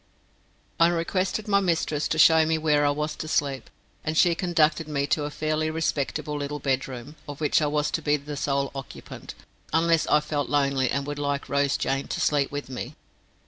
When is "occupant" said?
8.73-9.35